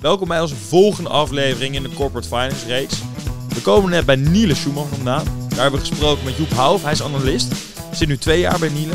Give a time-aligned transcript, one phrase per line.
[0.00, 2.94] Welkom bij onze volgende aflevering in de Corporate Finance reeks.
[3.48, 5.24] We komen net bij Niele Schumann vandaan.
[5.48, 7.52] Daar hebben we gesproken met Joep Houw, hij is analist.
[7.92, 8.92] Zit nu twee jaar bij Niele.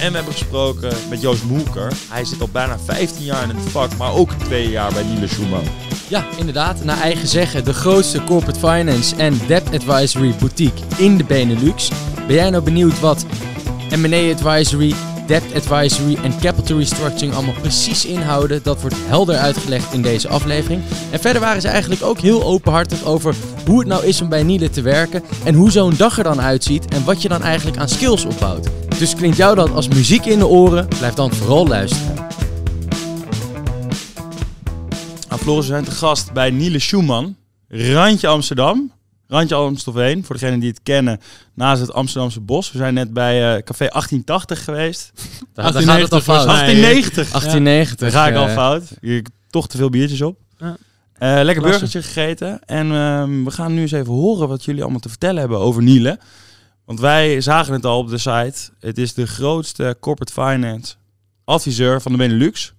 [0.00, 1.92] En we hebben gesproken met Joost Moelker.
[2.08, 5.26] Hij zit al bijna 15 jaar in het vak, maar ook twee jaar bij Niele
[5.28, 5.66] Schumann.
[6.08, 6.84] Ja, inderdaad.
[6.84, 11.90] Naar eigen zeggen de grootste corporate finance en debt advisory boutique in de Benelux.
[12.26, 13.26] Ben jij nou benieuwd wat
[13.96, 14.94] M&A advisory,
[15.28, 18.62] debt advisory en capital restructuring allemaal precies inhouden?
[18.62, 20.82] Dat wordt helder uitgelegd in deze aflevering.
[21.10, 23.34] En verder waren ze eigenlijk ook heel openhartig over
[23.66, 26.40] hoe het nou is om bij Niele te werken en hoe zo'n dag er dan
[26.40, 28.68] uitziet en wat je dan eigenlijk aan skills opbouwt.
[28.98, 30.88] Dus klinkt jou dat als muziek in de oren?
[30.98, 32.16] Blijf dan vooral luisteren.
[35.28, 37.36] Aan Floris, we zijn te gast bij Niele Schumann,
[37.68, 38.92] Randje Amsterdam.
[39.28, 41.20] Randje Amstelveen, voor degenen die het kennen,
[41.54, 42.72] naast het Amsterdamse Bos.
[42.72, 45.12] We zijn net bij eh, café 1880 geweest.
[45.54, 46.46] Daar, daar gaat het al fout.
[46.46, 47.14] 1890.
[47.14, 47.98] 1890.
[47.98, 48.82] Daar ga ik al eh, fout.
[49.00, 50.38] Hier toch te veel biertjes op.
[50.58, 50.76] Ja.
[51.12, 51.80] Eh, lekker Klasse.
[51.80, 52.60] burgertje gegeten.
[52.64, 55.82] En ehm, we gaan nu eens even horen wat jullie allemaal te vertellen hebben over
[55.82, 56.18] Niele.
[56.84, 58.70] Want wij zagen het al op de site.
[58.80, 60.94] Het is de grootste corporate finance
[61.44, 62.72] adviseur van de Benelux.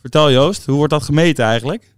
[0.00, 1.94] Vertel Joost, hoe wordt dat gemeten eigenlijk?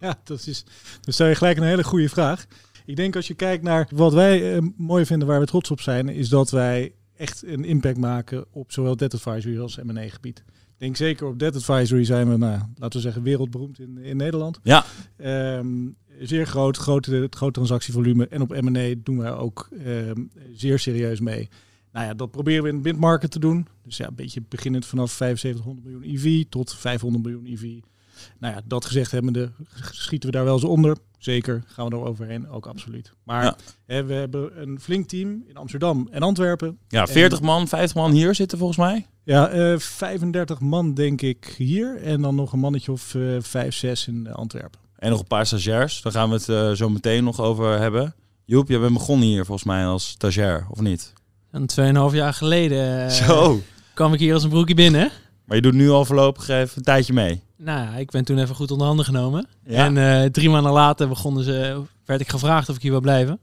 [0.00, 0.64] Ja, dat is,
[1.00, 2.46] dan stel je gelijk een hele goede vraag.
[2.84, 5.80] Ik denk als je kijkt naar wat wij eh, mooi vinden, waar we trots op
[5.80, 10.44] zijn, is dat wij echt een impact maken op zowel debt advisory als M&A gebied.
[10.46, 14.16] Ik denk zeker op debt advisory zijn we, nou, laten we zeggen, wereldberoemd in, in
[14.16, 14.58] Nederland.
[14.62, 14.84] Ja.
[15.16, 15.88] Ehm,
[16.20, 18.28] zeer groot, groot, het groot transactievolume.
[18.28, 20.20] En op M&A doen wij ook ehm,
[20.52, 21.48] zeer serieus mee.
[21.92, 23.66] Nou ja, dat proberen we in de bindmarket te doen.
[23.84, 27.80] Dus ja, een beetje beginnend vanaf 7500 miljoen EV tot 500 miljoen EV.
[28.38, 29.52] Nou ja, dat gezegd hebbende,
[29.90, 30.96] schieten we daar wel eens onder.
[31.22, 33.12] Zeker, gaan we er overheen, ook absoluut.
[33.24, 33.56] Maar Ja.
[33.86, 36.78] hè, we hebben een flink team in Amsterdam en Antwerpen.
[36.88, 39.06] Ja, 40 man, 50 man hier zitten volgens mij.
[39.24, 42.02] Ja, eh 35 man denk ik hier.
[42.02, 44.80] En dan nog een mannetje of eh 5, 6 in eh, Antwerpen.
[44.96, 46.02] En nog een paar stagiairs.
[46.02, 48.14] Daar gaan we het eh, zo meteen nog over hebben.
[48.44, 51.12] Joep, jij bent begonnen hier volgens mij als stagiair, of niet?
[51.50, 51.68] Een
[52.10, 53.60] 2,5 jaar geleden eh, Zo.
[53.94, 55.10] kwam ik hier als een broekje binnen.
[55.44, 57.42] Maar je doet nu al voorlopig even een tijdje mee.
[57.56, 59.46] Nou ja, ik ben toen even goed onder handen genomen.
[59.66, 59.84] Ja.
[59.84, 63.38] En eh, drie maanden later begonnen ze, werd ik gevraagd of ik hier wil blijven.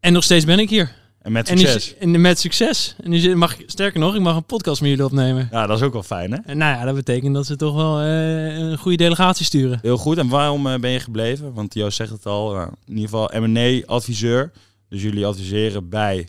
[0.00, 0.94] En nog steeds ben ik hier.
[1.20, 1.94] En met En, nu, succes.
[1.96, 2.96] en met succes.
[3.02, 5.48] En nu mag ik, sterker nog, ik mag een podcast met jullie opnemen.
[5.50, 6.38] Ja, dat is ook wel fijn, hè?
[6.44, 9.78] En nou ja, dat betekent dat ze toch wel eh, een goede delegatie sturen.
[9.82, 10.18] Heel goed.
[10.18, 11.52] En waarom eh, ben je gebleven?
[11.54, 12.52] Want Joost zegt het al.
[12.52, 14.52] nou, in ieder geval M&A-adviseur.
[14.88, 16.28] Dus jullie adviseren bij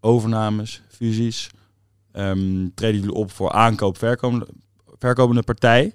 [0.00, 1.48] overnames, fusies.
[2.16, 4.46] Ehm treden jullie op voor aankoop, verkomende,
[4.98, 5.94] verkomende partij.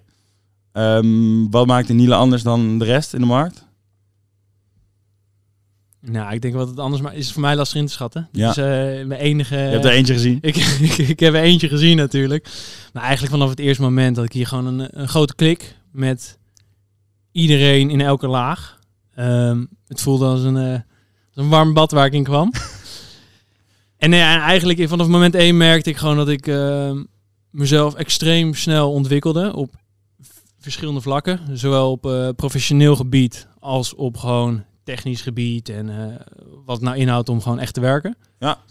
[0.71, 3.69] Ehm, wat maakt de Niele anders dan de rest in de markt?
[5.99, 8.29] Nou, ik denk wat het anders maar is voor mij lastig in te schatten.
[8.31, 8.47] Ja.
[8.47, 8.63] Dus eh,
[9.07, 9.55] mijn enige...
[9.55, 10.37] Je hebt er eentje gezien.
[10.51, 12.49] Ik, ik, ik heb er eentje gezien natuurlijk.
[12.93, 16.37] Maar eigenlijk vanaf het eerste moment dat ik hier gewoon een, een grote klik met
[17.31, 18.79] iedereen in elke laag.
[19.15, 20.79] Ehm, het voelde als een, eh,
[21.35, 22.51] als een warm bad waar ik in kwam.
[24.01, 27.03] En nee, en eigenlijk vanaf moment één merkte ik gewoon dat ik ehm,
[27.49, 29.75] mezelf extreem snel ontwikkelde op
[30.59, 31.39] verschillende vlakken.
[31.53, 36.15] Zowel op eh, professioneel gebied als op gewoon technisch gebied en eh,
[36.65, 38.17] wat het nou inhoudt om gewoon echt te werken.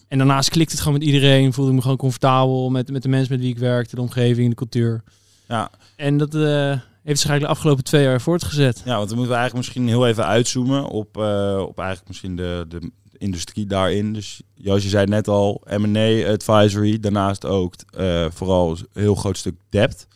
[0.09, 1.53] En daarnaast klikt het gewoon met iedereen.
[1.53, 4.49] Voelde ik me gewoon comfortabel met, met de mensen met wie ik werkte, de omgeving,
[4.49, 5.03] de cultuur.
[5.49, 5.71] Ja.
[5.97, 8.83] En dat eh, heeft zich eigenlijk de afgelopen twee jaar voortgezet.
[8.85, 12.37] Ja, want dan moeten we eigenlijk misschien heel even uitzoomen op, eh, op eigenlijk misschien
[12.37, 12.91] de, de
[13.21, 14.13] industrie daarin.
[14.13, 19.37] Dus Joost, je zei net al, M&A advisory, daarnaast ook eh, vooral een heel groot
[19.37, 20.07] stuk debt.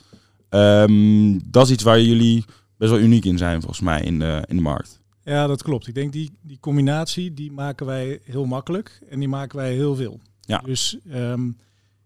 [0.48, 2.44] Ehm, dat is iets waar jullie
[2.76, 5.00] best wel uniek in zijn volgens mij in de, in de markt.
[5.24, 5.86] Ja, dat klopt.
[5.86, 9.96] Ik denk die, die combinatie, die maken wij heel makkelijk en die maken wij heel
[9.96, 10.20] veel.
[10.40, 10.58] Ja.
[10.58, 11.46] Dus ehm,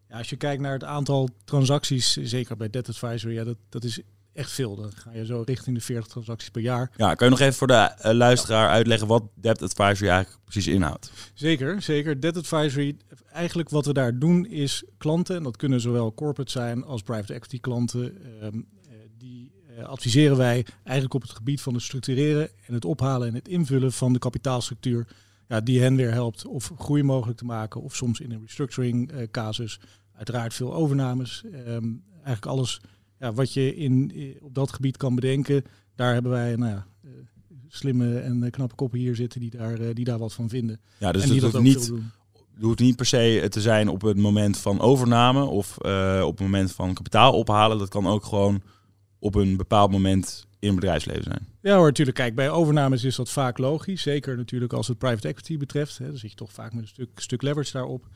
[0.09, 3.85] ja, als je kijkt naar het aantal transacties, zeker bij Debt Advisory, ja, dat, dat
[3.85, 4.01] is
[4.33, 4.77] echt veel.
[4.77, 6.91] Dan ga je zo richting de 40 transacties per jaar.
[6.97, 10.67] Ja, kan je nog even voor de eh, luisteraar uitleggen wat debt advisory eigenlijk precies
[10.67, 11.11] inhoudt?
[11.35, 12.21] Zeker, zeker.
[12.21, 12.97] Debt Advisory,
[13.33, 17.35] eigenlijk wat we daar doen is klanten, en dat kunnen zowel corporate zijn als private
[17.35, 22.49] equity klanten, ehm, eh, die eh, adviseren wij eigenlijk op het gebied van het structureren
[22.67, 25.07] en het ophalen en het invullen van de kapitaalstructuur,
[25.49, 29.29] ja, die hen weer helpt of groei mogelijk te maken, of soms in een restructuring
[29.31, 29.81] casus.
[30.17, 31.45] Uiteraard veel overnames.
[31.53, 31.85] ehm,
[32.15, 32.81] eigenlijk alles
[33.19, 36.87] ja, wat je in, eh, op dat gebied kan bedenken, daar hebben wij nou ja,
[37.05, 37.11] eh,
[37.69, 40.81] slimme en eh, knappe koppen hier zitten die daar, die daar wat van vinden.
[40.99, 42.11] Ja, dus en het die dat ook niet doen.
[42.55, 45.79] Het hoeft niet per se te zijn op het moment van overname of
[46.23, 47.79] op het moment van kapitaal ophalen.
[47.79, 48.63] Dat kan ook gewoon
[49.19, 51.47] op een bepaald moment in het bedrijfsleven zijn.
[51.63, 52.17] Ja hoor, natuurlijk.
[52.17, 54.03] Kijk, bij overnames is dat vaak logisch.
[54.03, 55.99] Zeker natuurlijk als het private equity betreft.
[55.99, 56.07] Hè.
[56.07, 58.07] Dan zit je toch vaak met een stuk, stuk leverage daarop.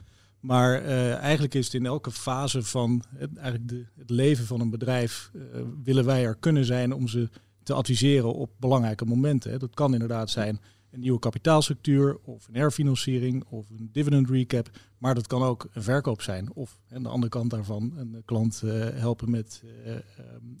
[0.43, 4.61] Maar eh, eigenlijk is het in elke fase van het, eigenlijk de, het leven van
[4.61, 5.31] een bedrijf...
[5.33, 7.29] eh, willen wij er kunnen zijn om ze
[7.63, 9.51] te adviseren op belangrijke momenten.
[9.51, 9.57] Hè.
[9.57, 10.59] Dat kan inderdaad zijn
[10.91, 14.69] een nieuwe kapitaalstructuur of een herfinanciering of een dividend recap.
[14.97, 16.53] Maar dat kan ook een verkoop zijn.
[16.53, 19.63] Of aan de andere kant daarvan een klant uh, helpen met,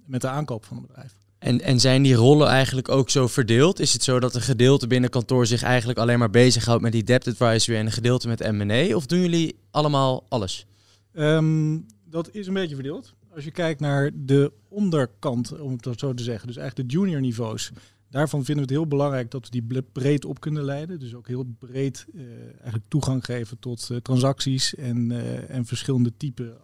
[0.05, 1.15] met de aankoop van een bedrijf.
[1.43, 3.79] En, en zijn die rollen eigenlijk ook zo verdeeld?
[3.79, 7.03] Is het zo dat een gedeelte binnen kantoor zich eigenlijk alleen maar bezighoudt met die
[7.03, 8.95] debt advisory en een gedeelte met M&A?
[8.95, 10.65] Of doen jullie allemaal alles?
[11.13, 13.13] Um, dat is een beetje verdeeld.
[13.35, 17.21] Als je kijkt naar de onderkant, om het zo te zeggen, dus eigenlijk de junior
[17.21, 17.71] niveaus,
[18.09, 20.99] daarvan vinden we het heel belangrijk dat we die breed op kunnen leiden.
[20.99, 26.13] Dus ook heel breed uh, eigenlijk toegang geven tot uh, transacties en, uh, en verschillende
[26.17, 26.57] type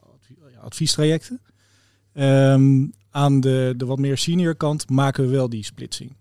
[0.59, 1.41] adviestrajecten.
[2.19, 6.15] Um, aan de, de wat meer senior kant maken we wel die splitsing.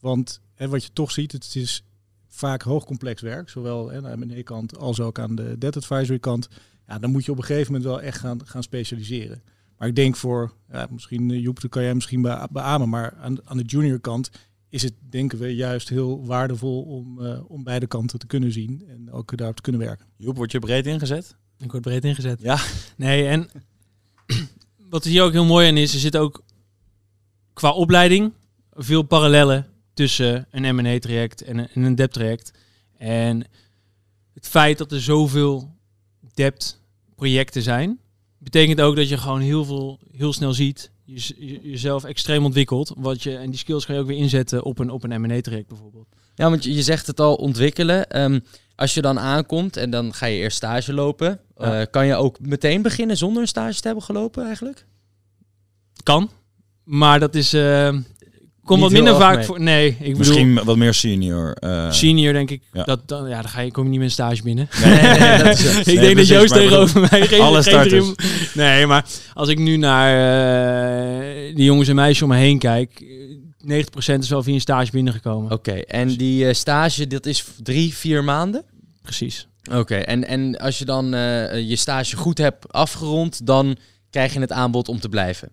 [0.00, 1.84] Want hè, wat je toch ziet, het is
[2.28, 6.48] vaak hoogcomplex werk, zowel hè, aan de kant als ook aan de debt advisory kant.
[6.86, 9.42] Ja, dan moet je op een gegeven moment wel echt gaan, gaan specialiseren.
[9.78, 13.56] Maar ik denk voor, ja, misschien Joep, dat kan jij misschien beamen, maar aan, aan
[13.56, 14.30] de junior kant
[14.68, 18.84] is het, denken we, juist heel waardevol om, uh, om beide kanten te kunnen zien
[18.88, 20.06] en ook daarop te kunnen werken.
[20.16, 21.36] Joep, word je breed ingezet?
[21.58, 22.40] Ik word breed ingezet.
[22.40, 22.58] Ja.
[22.96, 23.48] Nee, en
[24.94, 26.42] wat hier ook heel mooi aan is, er zit ook
[27.52, 28.32] qua opleiding
[28.70, 32.52] veel parallellen tussen een M&A traject en een, en een debt traject.
[32.96, 33.44] En
[34.34, 35.74] het feit dat er zoveel
[36.34, 36.80] debt
[37.14, 38.00] projecten zijn,
[38.38, 42.92] betekent ook dat je gewoon heel veel heel snel ziet je, jezelf extreem ontwikkelt.
[42.96, 45.40] Wat je, en die skills kan je ook weer inzetten op een, op een M&A
[45.40, 46.06] traject bijvoorbeeld.
[46.34, 48.10] Ja, want je, je zegt het al, ontwikkelen.
[48.10, 48.40] Ehm,
[48.76, 52.38] als je dan aankomt en dan ga je eerst stage lopen, eh, kan je ook
[52.40, 54.86] meteen beginnen zonder een stage te hebben gelopen eigenlijk?
[56.02, 56.30] Kan,
[56.84, 57.54] maar dat is...
[57.54, 57.88] Uh,
[58.64, 59.60] Komt wat minder vaak voor.
[59.60, 60.18] Nee, ik bedoel.
[60.18, 61.56] Misschien wat meer senior.
[61.60, 62.62] Uh, senior, denk ik.
[62.72, 62.84] Ja.
[62.84, 64.68] Dat, dan, ja, dan ga je, kom je niet met een stage binnen.
[64.84, 68.14] Nee, nee, nee dat is, ik denk dat Joost tegenover mij geen, alle geen
[68.54, 69.04] Nee, maar
[69.34, 70.10] als ik nu naar
[71.18, 73.04] uh, die jongens en meisjes om me heen kijk.
[73.64, 75.52] 90% is wel via een stage binnengekomen.
[75.52, 78.64] Oké, okay, en dus- die uh, stage, dat is drie, vier maanden?
[79.02, 79.48] Precies.
[79.72, 81.06] Oké, en, en als je dan
[81.66, 83.76] je stage goed hebt afgerond, dan
[84.10, 85.48] krijg je het aanbod om te blijven?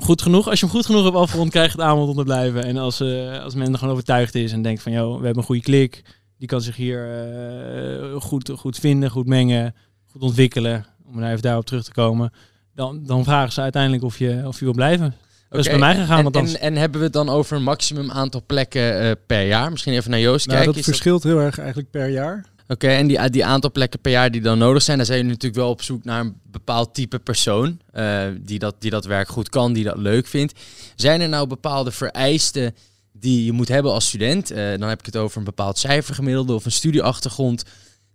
[0.00, 0.48] goed genoeg.
[0.48, 2.64] Als je hem goed genoeg hebt afgerond, krijg je het aanbod om te blijven.
[2.64, 5.36] En als, uh, als men er gewoon overtuigd is en denkt van, joh, we hebben
[5.36, 6.02] een goede klik.
[6.38, 7.08] Die kan zich hier
[8.20, 9.74] goed, goed vinden, goed mengen,
[10.06, 10.86] goed ontwikkelen.
[11.06, 12.32] Om even daarop terug te komen.
[12.74, 15.14] Dan, dan vragen ze uiteindelijk of je, of je wil blijven.
[15.48, 16.32] Dat is bij mij gegaan.
[16.32, 19.70] En, en, en, hebben we het dan over een maximum aantal plekken uh, per jaar?
[19.70, 20.74] Misschien even naar Joost nou, kijken.
[20.74, 22.44] Dat verschilt heel erg eigenlijk per jaar.
[22.68, 25.32] Oké, en die, die aantal plekken per jaar die dan nodig zijn, daar zijn jullie
[25.32, 29.28] natuurlijk wel op zoek naar een bepaald type persoon uh, die, dat, die dat werk
[29.28, 30.60] goed kan, die dat leuk vindt.
[30.94, 32.74] Zijn er nou bepaalde vereisten
[33.12, 34.52] die je moet hebben als student?
[34.52, 37.64] Uh, dan heb ik het over een bepaald cijfergemiddelde of een studieachtergrond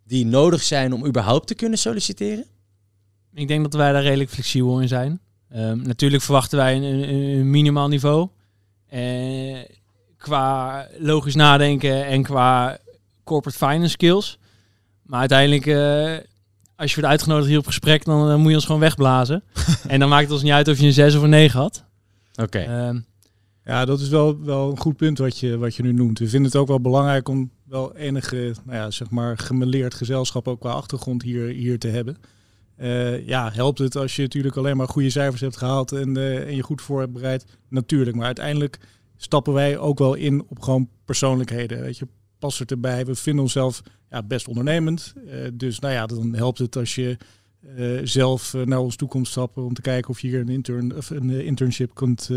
[0.04, 2.46] die nodig zijn om überhaupt te kunnen solliciteren?
[3.34, 5.20] Ik denk dat wij daar redelijk flexibel in zijn.
[5.56, 8.28] Um, natuurlijk verwachten wij een, een, een minimaal niveau.
[8.94, 9.58] Uh,
[10.18, 12.78] qua logisch nadenken en qua
[13.24, 14.40] corporate finance skills.
[15.02, 16.18] Maar uiteindelijk, uh,
[16.76, 19.44] als je wordt uitgenodigd hier op gesprek, dan uh, moet je ons gewoon wegblazen.
[19.88, 21.84] en dan maakt het ons niet uit of je een 6 of een 9 had.
[22.32, 22.44] Oké.
[22.44, 22.90] Okay.
[22.90, 23.00] Uh,
[23.66, 26.20] ja, dat is wel, wel een goed punt wat je, wat je nu noemt.
[26.20, 30.48] We vinden het ook wel belangrijk om wel enige, nou ja, zeg maar, gemeleerd gezelschap
[30.48, 32.18] ook qua achtergrond hier, hier te hebben.
[32.78, 36.48] Uh, ja, helpt het als je natuurlijk alleen maar goede cijfers hebt gehaald en, uh,
[36.48, 37.46] en je goed voor hebt bereid?
[37.70, 38.80] Natuurlijk, maar uiteindelijk
[39.18, 41.82] stappen wij ook wel in op gewoon persoonlijkheden.
[41.82, 42.08] Weet je,
[42.40, 43.06] past het erbij.
[43.06, 45.14] We vinden onszelf ja, best ondernemend.
[45.26, 47.18] Uh, dus nou ja, dan helpt het als je
[48.04, 51.10] zelf naar ons toe komt stappen om te kijken of je hier een, intern, of
[51.10, 52.30] een internship kunt,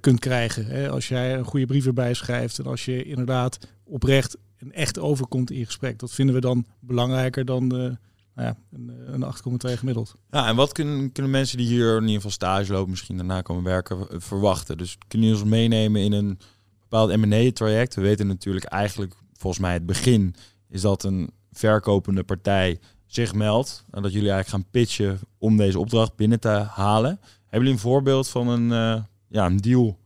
[0.00, 0.66] kunt krijgen.
[0.66, 0.90] Hè.
[0.90, 5.50] Als jij een goede brief erbij schrijft en als je inderdaad oprecht en echt overkomt
[5.50, 5.98] in gesprek.
[5.98, 7.98] Dat vinden we dan belangrijker dan
[8.34, 9.34] nou ja, een, een
[9.72, 10.14] 8,2 gemiddeld.
[10.30, 13.40] Ja, en wat kunnen, kunnen mensen die hier in ieder geval stage lopen, misschien daarna
[13.40, 14.78] komen werken, verwachten?
[14.78, 16.38] Dus kunnen jullie ons meenemen in een
[16.80, 17.94] bepaald M&A-traject.
[17.94, 20.34] We weten natuurlijk eigenlijk, volgens mij het begin,
[20.68, 23.84] is dat een verkopende partij zich meldt.
[23.90, 27.20] En dat jullie eigenlijk gaan pitchen om deze opdracht binnen te halen.
[27.42, 29.98] Hebben jullie een voorbeeld van een, uh, ja, een deal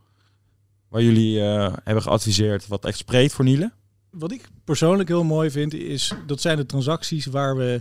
[0.89, 3.73] waar jullie uh, hebben geadviseerd wat echt spreekt voor Nielen?
[4.11, 7.81] Wat ik persoonlijk heel mooi vind, is dat zijn de transacties waar we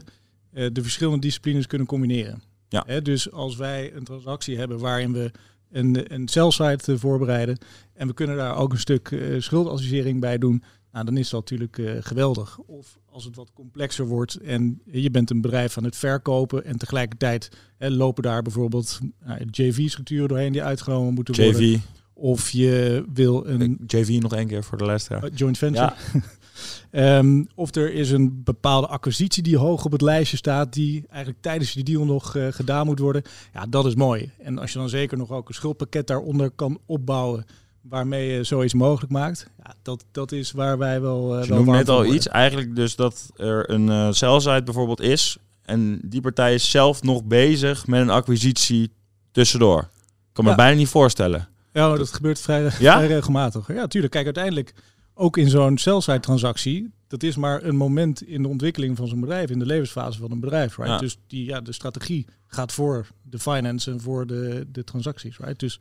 [0.56, 2.42] uh, de verschillende disciplines kunnen combineren.
[2.70, 2.84] Ja.
[2.88, 5.32] Hè, dus als wij een transactie hebben waarin we
[5.72, 7.58] een, een site voorbereiden.
[7.94, 10.64] En we kunnen daar ook een stuk uh, schuldadvisering bij doen.
[10.92, 12.58] Nou, dan is dat natuurlijk uh, geweldig.
[12.60, 16.78] Of als het wat complexer wordt en je bent een bedrijf aan het verkopen en
[16.78, 21.52] tegelijkertijd hè, lopen daar bijvoorbeeld uh, JV-structuren doorheen die uitgenomen moeten JV.
[21.52, 21.82] worden.
[22.14, 23.80] Of je wil een...
[23.88, 25.30] JV nog één keer voor de luisteraar.
[25.30, 25.94] joint venture.
[26.14, 26.22] Ja.
[26.92, 31.42] um, of er is een bepaalde acquisitie die hoog op het lijstje staat, die eigenlijk
[31.42, 33.22] tijdens die deal nog uh, gedaan moet worden.
[33.54, 34.32] Ja, dat is mooi.
[34.38, 37.46] En als je dan zeker nog ook een schuldpakket daaronder kan opbouwen,
[37.82, 39.50] waarmee je zoiets mogelijk maakt.
[39.64, 41.38] Ja, dat, dat is waar wij wel.
[41.38, 42.16] Uh, je wel noemt warm net al worden.
[42.16, 42.28] iets.
[42.28, 45.38] Eigenlijk dus dat er een uh, bijvoorbeeld is.
[45.62, 48.92] En die partij is zelf nog bezig met een acquisitie
[49.32, 49.80] tussendoor.
[49.80, 50.56] Ik kan me Ja.
[50.56, 51.48] bijna niet voorstellen.
[51.74, 52.70] Ja, maar dat gebeurt vrij, Ja?
[52.96, 53.68] vrij regelmatig.
[53.68, 54.14] Ja, tuurlijk.
[54.14, 54.74] Kijk, uiteindelijk
[55.16, 56.94] ook in zo'n sell-side transactie.
[57.08, 60.32] Dat is maar een moment in de ontwikkeling van zo'n bedrijf, in de levensfase van
[60.32, 60.78] een bedrijf.
[60.78, 60.92] Right?
[60.92, 60.98] Ja.
[60.98, 65.38] Dus die, ja, de strategie gaat voor de finance en voor de, de transacties.
[65.38, 65.60] Right?
[65.60, 65.80] Dus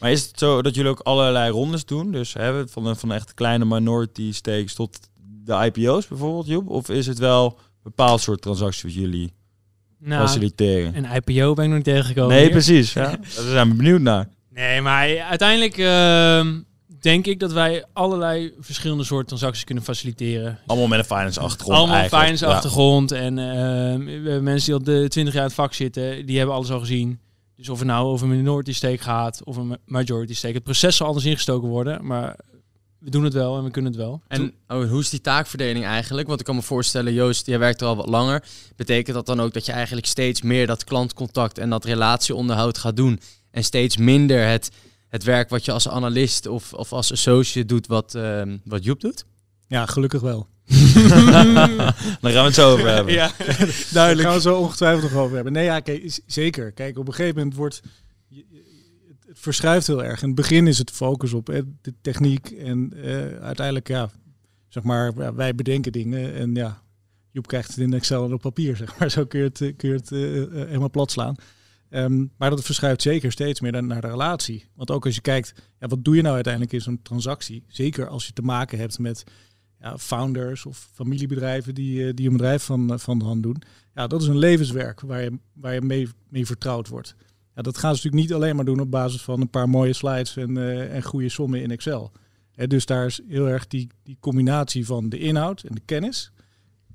[0.00, 2.10] Maar is het zo dat jullie ook allerlei rondes doen?
[2.12, 4.98] Dus hebben we van, een- van echt kleine minority stakes tot
[5.44, 6.68] de IPO's bijvoorbeeld, Joep?
[6.68, 9.32] Of is het wel een bepaald soort transactie wat jullie
[9.98, 10.96] Nou, faciliteren?
[10.96, 12.30] een IPO ben ik nog niet tegengekomen.
[12.34, 12.50] nee, hier.
[12.50, 12.92] precies.
[12.92, 13.10] Ja.
[13.16, 14.28] Daar zijn we benieuwd naar.
[14.50, 16.60] Nee, maar uiteindelijk ehm,
[17.00, 20.58] denk ik dat wij allerlei verschillende soorten transacties kunnen faciliteren.
[20.66, 22.24] Allemaal met een finance achtergrond Allemaal eigenlijk.
[22.24, 22.52] finance Ja.
[22.54, 26.26] achtergrond en ehm, we hebben mensen die al de 20 jaar in het vak zitten,
[26.26, 27.18] die hebben alles al gezien.
[27.56, 30.62] Dus of het nou over een minority stake gaat of een ma- majority stake, het
[30.62, 32.36] proces zal anders ingestoken worden, maar
[32.98, 34.22] we doen het wel en we kunnen het wel.
[34.28, 36.26] En oh, hoe is die taakverdeling eigenlijk?
[36.28, 38.44] Want ik kan me voorstellen, Joost, jij werkt er al wat langer.
[38.76, 42.96] Betekent dat dan ook dat je eigenlijk steeds meer dat klantcontact en dat relatieonderhoud gaat
[42.96, 43.20] doen?
[43.50, 44.70] En steeds minder het,
[45.08, 49.00] het werk wat je als analist of, of als associate doet, wat, ehm, wat Joep
[49.00, 49.24] doet?
[49.68, 50.48] ja, gelukkig wel.
[52.20, 53.14] Daar gaan we het zo over hebben.
[53.14, 53.30] ja,
[53.92, 55.52] Daar gaan we het zo ongetwijfeld nog over hebben.
[55.52, 56.72] Nee, ja, kijk, zeker.
[56.72, 57.82] Kijk, op een gegeven moment wordt...
[58.28, 58.44] Het
[59.26, 60.22] het verschuift heel erg.
[60.22, 62.50] In het begin is het focus op hè, de techniek.
[62.50, 64.10] En eh, uiteindelijk, ja,
[64.68, 66.34] zeg maar, ja, wij bedenken dingen.
[66.34, 66.82] En ja,
[67.36, 69.10] Joep krijgt het in Excel en op papier, zeg maar.
[69.10, 71.36] Zo kun je het, eh, kun je het eh, eh, helemaal plat slaan.
[71.96, 74.64] Ehm, maar dat verschuift zeker steeds meer naar de relatie.
[74.74, 77.64] Want ook als je kijkt, ja, wat doe je nou uiteindelijk in zo'n transactie?
[77.68, 79.24] Zeker als je te maken hebt met
[79.80, 83.62] ja, founders of familiebedrijven die, eh, die een bedrijf van, eh, van de hand doen.
[83.94, 87.14] Ja, dat is een levenswerk waar je, waar je mee, mee vertrouwd wordt.
[87.54, 89.92] Ja, dat gaan ze natuurlijk niet alleen maar doen op basis van een paar mooie
[89.92, 92.12] slides en, eh, en goede sommen in Excel.
[92.66, 96.32] Dus daar is heel erg die, die combinatie van de inhoud en de kennis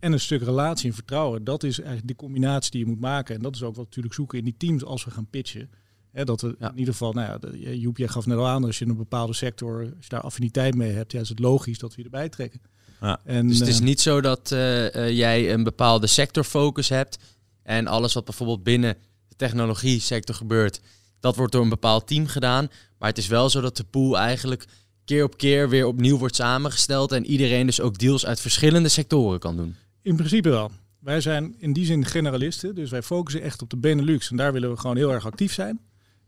[0.01, 1.43] en een stuk relatie en vertrouwen.
[1.43, 3.35] Dat is eigenlijk de combinatie die je moet maken.
[3.35, 5.69] En dat is ook wat we natuurlijk zoeken in die teams als we gaan pitchen.
[6.11, 6.71] Hè, dat we Ja.
[6.71, 8.97] in ieder geval, nou ja, Joep, jij gaf net al aan, als je in een
[8.97, 12.03] bepaalde sector, als je daar affiniteit mee hebt, ja, is het logisch dat we je
[12.03, 12.61] erbij trekken.
[13.01, 13.19] Ja.
[13.23, 17.17] En, Dus het is eh, niet zo dat eh, eh, jij een bepaalde sectorfocus hebt
[17.63, 20.81] en alles wat bijvoorbeeld binnen de technologie sector gebeurt,
[21.19, 22.67] dat wordt door een bepaald team gedaan.
[22.97, 24.65] Maar het is wel zo dat de pool eigenlijk
[25.05, 29.39] keer op keer weer opnieuw wordt samengesteld en iedereen dus ook deals uit verschillende sectoren
[29.39, 29.75] kan doen.
[30.01, 30.71] In principe wel.
[30.99, 34.29] Wij zijn in die zin generalisten, dus wij focussen echt op de Benelux.
[34.31, 35.79] En daar willen we gewoon heel erg actief zijn.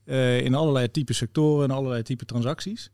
[0.03, 2.89] eh, in allerlei type sectoren en allerlei type transacties.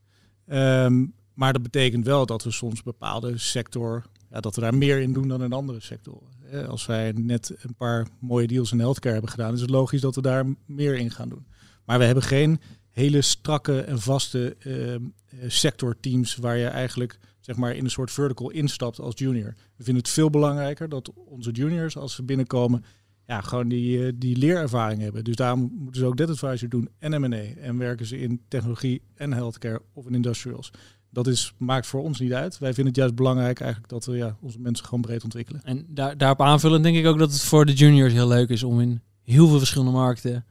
[0.48, 5.00] Ehm, maar dat betekent wel dat we soms bepaalde sector, ja, dat we daar meer
[5.00, 6.28] in doen dan in andere sectoren.
[6.68, 10.16] Als wij net een paar mooie deals in healthcare hebben gedaan, is het logisch dat
[10.16, 11.46] we daar meer in gaan doen.
[11.86, 12.60] Maar we hebben geen
[12.92, 18.12] hele strakke en vaste ehm, eh, sectorteams waar je eigenlijk zeg maar in een soort
[18.12, 19.54] vertical instapt als junior.
[19.76, 22.84] We vinden het veel belangrijker dat onze juniors als ze binnenkomen
[23.28, 25.24] ja, gewoon die, eh, die leerervaring hebben.
[25.24, 27.62] Dus daarom moeten ze ook debt advisor doen en M&A.
[27.62, 30.72] En werken ze in technologie en healthcare of in industrials.
[31.10, 32.58] Dat is, maakt voor ons niet uit.
[32.58, 35.62] Wij vinden het juist belangrijk eigenlijk dat we ja, onze mensen gewoon breed ontwikkelen.
[35.64, 38.64] En daar, daarop aanvullend denk ik ook dat het voor de juniors heel leuk is
[38.64, 40.46] om in heel veel verschillende markten.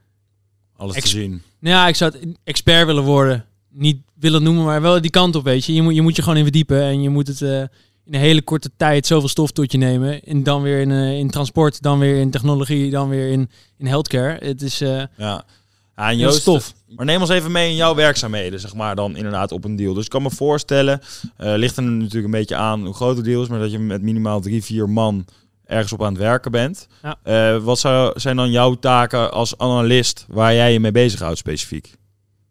[0.79, 1.43] Alles te zien.
[1.59, 3.45] Nou ja, ik zou het expert willen worden.
[3.71, 5.75] Niet willen noemen, maar wel die kant op, weet je.
[5.75, 8.21] Je moet je, moet je gewoon in verdiepen en je moet het eh, in een
[8.21, 10.23] hele korte tijd zoveel stof tot je nemen.
[10.23, 13.87] En dan weer in, eh, in transport, dan weer in technologie, dan weer in, in
[13.87, 14.47] healthcare.
[14.47, 15.09] Het is eh, Ja.
[15.17, 15.45] ja
[15.95, 16.75] en Joost, stof.
[16.89, 19.95] Maar neem ons even mee in jouw werkzaamheden, zeg maar, dan inderdaad op een deal.
[19.95, 21.01] Dus ik kan me voorstellen,
[21.37, 24.03] ligt er natuurlijk een beetje aan hoe groot de deal is, maar dat je met
[24.03, 25.27] minimaal drie, vier man
[25.69, 26.87] ergens op aan het werken bent.
[27.03, 27.19] Ja.
[27.23, 31.95] Eh, wat zou, zijn dan jouw taken als analist waar jij je mee bezighoudt specifiek?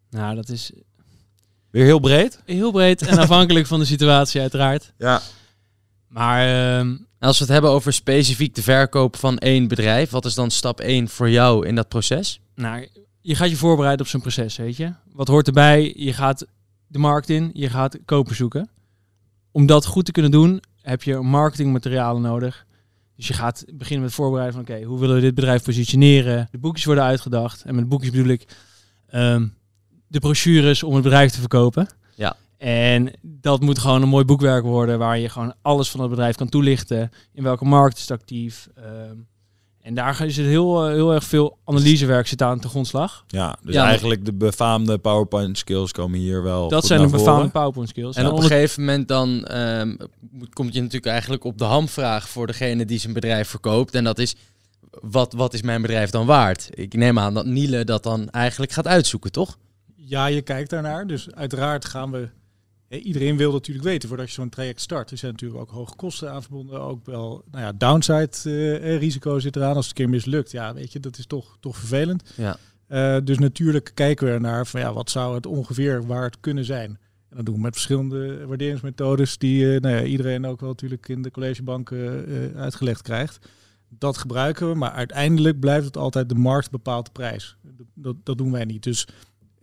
[0.09, 0.71] Nou, dat is
[1.71, 2.39] Weer heel breed?
[2.45, 4.93] heel breed en afhankelijk van de situatie uiteraard.
[4.97, 5.21] Ja.
[6.07, 10.33] Maar ehm, als we het hebben over specifiek de verkoop van één bedrijf, wat is
[10.33, 12.39] dan stap 1 voor jou in dat proces?
[12.55, 12.87] nou,
[13.21, 14.93] je gaat je voorbereiden op zo'n proces, weet je.
[15.13, 15.93] Wat hoort erbij?
[15.95, 16.45] Je gaat
[16.87, 18.69] de markt in, je gaat koper zoeken.
[19.51, 22.65] Om dat goed te kunnen doen, heb je marketingmaterialen nodig.
[23.17, 26.47] Dus je gaat beginnen met voorbereiden van, oké, hoe willen we dit bedrijf positioneren?
[26.51, 27.63] De boekjes worden uitgedacht.
[27.63, 28.47] En met boekjes bedoel ik
[29.07, 29.47] ehm,
[30.07, 31.87] de brochures om het bedrijf te verkopen.
[32.15, 32.35] Ja.
[32.57, 36.35] En dat moet gewoon een mooi boekwerk worden, waar je gewoon alles van het bedrijf
[36.35, 37.11] kan toelichten.
[37.33, 38.67] In welke markt is het actief?
[38.75, 39.15] Ehm,
[39.87, 43.23] en daar is het heel, eh, heel erg veel analysewerk zit aan ten grondslag.
[43.27, 47.07] Ja, dus Ja, eigenlijk de befaamde PowerPoint skills komen hier wel Dat goed zijn de
[47.09, 47.23] voren.
[47.25, 48.15] befaamde PowerPoint skills.
[48.15, 49.95] En op een gegeven moment dan ehm,
[50.31, 53.93] moet- komt je natuurlijk eigenlijk op de hamvraag voor degene die zijn bedrijf verkoopt.
[53.95, 54.35] En dat is,
[55.01, 56.69] wat, wat is mijn bedrijf dan waard?
[56.73, 59.57] Ik neem aan dat Niele dat dan eigenlijk gaat uitzoeken, toch?
[59.95, 61.07] ja, je kijkt daarnaar.
[61.07, 62.29] Dus uiteraard gaan we.
[62.89, 65.11] Iedereen wil natuurlijk weten voordat je zo'n traject start.
[65.11, 66.81] Er zijn natuurlijk ook hoge kosten aan verbonden.
[66.81, 70.51] Ook wel, nou ja, downside eh, risico zit eraan als het een keer mislukt.
[70.51, 72.33] Ja, weet je, dat is toch, toch vervelend.
[72.35, 72.57] Ja.
[72.87, 76.65] Eh, dus natuurlijk kijken we ernaar van ja, wat zou het ongeveer waar het kunnen
[76.65, 76.99] zijn.
[77.29, 81.21] En dat doen we met verschillende waarderingsmethodes die nou ja, iedereen ook wel natuurlijk in
[81.21, 82.25] de collegebanken
[82.55, 83.47] uitgelegd krijgt.
[83.89, 87.57] Dat gebruiken we, maar uiteindelijk blijft het altijd de markt bepaalt de prijs.
[87.61, 88.83] Dat, dat, dat doen wij niet.
[88.83, 89.07] Dus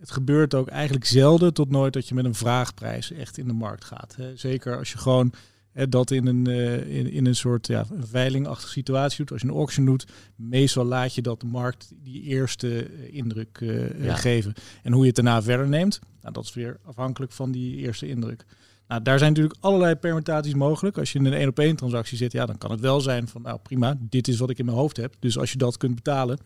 [0.05, 3.53] het gebeurt ook eigenlijk zelden tot nooit dat je met een vraagprijs echt in de
[3.53, 4.15] markt gaat.
[4.17, 4.37] Hè.
[4.37, 5.33] Zeker als je gewoon
[5.73, 9.33] hè, dat in een, eh, in, in een soort ja, veilingachtige situatie doet.
[9.33, 10.07] Als je een auction doet,
[10.37, 14.15] meestal laat je dat de markt die eerste eh, indruk eh, Ja.
[14.15, 14.53] geven.
[14.83, 18.09] En hoe je het daarna verder neemt, nou, dat is weer afhankelijk van die eerste
[18.09, 18.45] indruk.
[18.89, 20.99] Nou, daar zijn natuurlijk allerlei permutaties mogelijk.
[20.99, 23.29] Als je in een één op één transactie zit, ja, dan kan het wel zijn
[23.29, 25.15] van, nou prima, dit is wat ik in mijn hoofd heb.
[25.19, 26.39] Dus als je dat kunt betalen,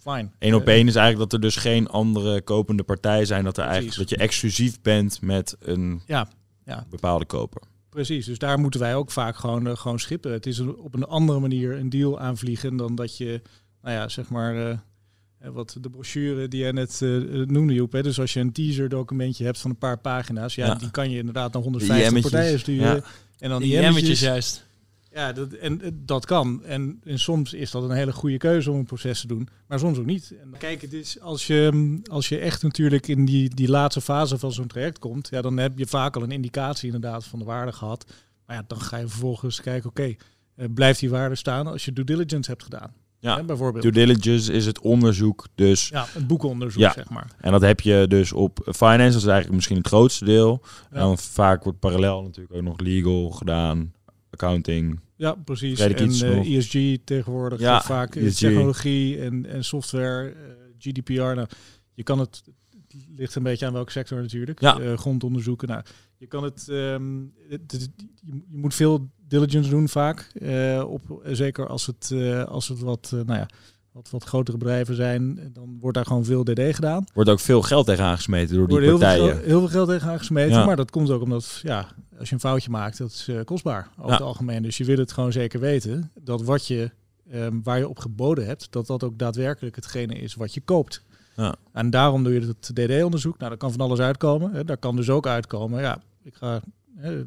[0.00, 0.32] fijn.
[0.38, 3.44] Eén op Eh, één is eigenlijk dat er dus geen andere kopende partij zijn.
[3.44, 3.82] Dat, er Precies.
[3.84, 6.28] eigenlijk, dat je exclusief bent met een Ja,
[6.64, 6.86] ja.
[6.90, 7.62] bepaalde koper.
[7.90, 10.32] Precies, dus daar moeten wij ook vaak gewoon, eh, gewoon schippen.
[10.32, 13.42] Het is een- op een andere manier een deal aanvliegen dan dat je,
[13.82, 17.00] nou ja, zeg maar, eh, eh, wat de brochure die jij net
[17.46, 17.92] noemde, Joep.
[17.92, 18.02] Hè?
[18.02, 20.74] Dus als je een teaser documentje hebt van een paar pagina's, ja, Ja.
[20.74, 22.30] die kan je inderdaad naar 150 IM'tjes.
[22.30, 22.94] partijen sturen.
[22.96, 23.02] Ja.
[23.38, 24.66] En dan Die jammetjes juist.
[25.12, 26.64] Ja, dat, en eh, dat kan.
[26.64, 29.78] En, en soms is dat een hele goede keuze om een proces te doen, maar
[29.78, 30.34] soms ook niet.
[30.42, 34.00] En kijk, het is als je, mm, als je echt natuurlijk in die, die laatste
[34.00, 37.38] fase van zo'n traject komt, ja, dan heb je vaak al een indicatie inderdaad van
[37.38, 38.12] de waarde gehad.
[38.46, 40.14] Maar ja, dan ga je vervolgens kijken, oké,
[40.54, 42.92] eh, blijft die waarde staan als je due diligence hebt gedaan?
[43.18, 43.82] Ja, Hè, bijvoorbeeld.
[43.82, 45.88] Due diligence is het onderzoek dus.
[45.88, 46.92] Ja, een boekenonderzoek, Ja.
[46.92, 47.30] zeg maar.
[47.40, 50.60] En dat heb je dus op finance, dat is eigenlijk misschien het grootste deel.
[50.62, 50.96] Ja.
[50.96, 53.92] En dan vaak wordt parallel natuurlijk ook nog legal gedaan,
[54.30, 55.00] accounting.
[55.16, 55.78] Ja, precies.
[55.80, 56.46] En eh, nog.
[56.46, 58.38] ESG tegenwoordig, Ja, eh, vaak eh, ESG.
[58.38, 60.34] technologie en, en software, eh,
[60.78, 61.12] GDPR.
[61.12, 61.46] Nou,
[61.94, 64.60] je kan het, het ligt een beetje aan welke sector natuurlijk.
[64.60, 64.80] Ja.
[64.80, 65.68] Eh, grondonderzoeken.
[65.68, 65.82] Nou,
[66.16, 67.18] je kan het, ehm,
[67.48, 67.90] het- het-
[68.24, 70.30] je, je moet veel diligence doen vaak.
[70.34, 73.48] eh, op, zeker als het, eh, als het wat, eh, nou ja,
[73.92, 77.04] wat, wat grotere bedrijven zijn, dan wordt daar gewoon veel DD gedaan.
[77.14, 79.28] Wordt ook veel geld tegen aangesmeten door die heel veel, partijen.
[79.34, 80.58] geld, heel veel geld tegen aangesmeten.
[80.58, 80.64] Ja.
[80.64, 81.86] Maar dat komt ook omdat, ja,
[82.18, 84.12] als je een foutje maakt, dat is eh, kostbaar over Ja.
[84.12, 84.62] het algemeen.
[84.62, 86.90] Dus je wil het gewoon zeker weten dat wat je,
[87.30, 91.02] ehm, waar je op geboden hebt, dat dat ook daadwerkelijk hetgene is wat je koopt.
[91.36, 91.54] Ja.
[91.72, 93.38] En daarom doe je het DD-onderzoek.
[93.38, 94.52] Nou, daar kan van alles uitkomen.
[94.52, 94.64] Hè.
[94.64, 96.60] Daar kan dus ook uitkomen, ja, ik ga,
[96.96, 97.24] hè,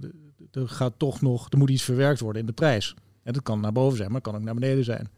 [0.51, 2.95] er gaat toch nog, er moet iets verwerkt worden in de prijs.
[3.23, 5.09] En dat kan naar boven zijn, maar kan ook naar beneden zijn.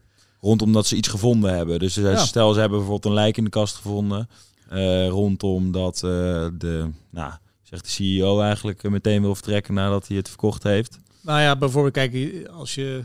[0.46, 1.78] Rondom dat ze iets gevonden hebben.
[1.78, 2.16] Dus eh, Ja.
[2.24, 4.28] stel ze hebben bijvoorbeeld een lijk in de kast gevonden.
[4.68, 7.32] eh, rondom dat eh, de, nou,
[7.62, 10.98] zegt de CEO eigenlijk meteen wil vertrekken nadat hij het verkocht heeft.
[11.20, 13.04] Nou ja, bijvoorbeeld, kijk, als je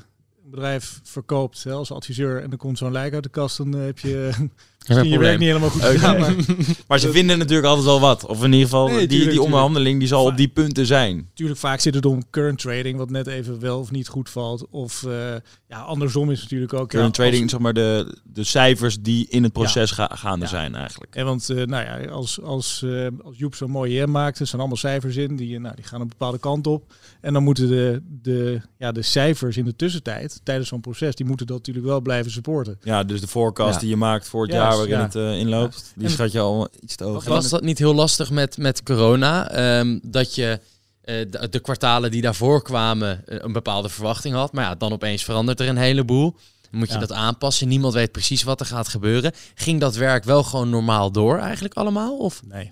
[0.52, 3.86] bedrijf verkoopt hè, als adviseur en er komt zo'n lijk uit de kast, dan eh,
[3.86, 4.30] heb je
[4.88, 6.20] misschien je werk niet helemaal goed gedaan.
[6.20, 6.36] Maar
[6.88, 8.26] Maar ze vinden natuurlijk altijd wel wat.
[8.26, 9.46] Of in ieder geval, Nee, die, tuurlijk, die tuurlijk.
[9.46, 11.16] onderhandeling die zal op die punten zijn.
[11.30, 14.68] natuurlijk, vaak zit het om current trading, wat net even wel of niet goed valt.
[14.70, 15.12] Of eh,
[15.68, 16.90] ja, andersom is natuurlijk ook.
[16.90, 20.46] Current ja, trading, als- zeg maar de, de cijfers die in het proces ga- gaande
[20.46, 20.50] Ja.
[20.52, 21.16] zijn eigenlijk.
[21.16, 24.60] En want, eh, nou ja, als, als, eh, als Joep zo'n mooie maakt, er staan
[24.60, 26.94] allemaal cijfers in, die, nou, die gaan een bepaalde kant op.
[27.22, 31.26] En dan moeten de, de, ja, de cijfers in de tussentijd, tijdens zo'n proces, die
[31.26, 32.80] moeten dat natuurlijk wel blijven supporten.
[32.84, 33.80] Ja, dus de forecast Ja.
[33.80, 35.02] die je maakt voor het jaar waarin ja.
[35.02, 37.24] het eh, inloopt, die En- schat je al iets te hoog.
[37.26, 39.50] Was dat niet heel lastig met, met corona?
[39.52, 40.60] Ehm, dat je
[41.02, 44.54] eh, de, de kwartalen die daarvoor kwamen eh, een bepaalde verwachting had.
[44.54, 46.36] Maar ja, dan opeens verandert er een heleboel.
[46.72, 47.00] Moet je Ja.
[47.00, 47.68] dat aanpassen.
[47.68, 49.32] Niemand weet precies wat er gaat gebeuren.
[49.56, 52.18] Ging dat werk wel gewoon normaal door eigenlijk allemaal?
[52.18, 52.42] Of?
[52.46, 52.72] Nee,